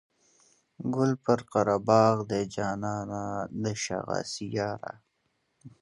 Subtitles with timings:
[0.95, 3.23] ګل پر قره باغ دی جانانه
[3.61, 4.93] د شا غاسي یاره.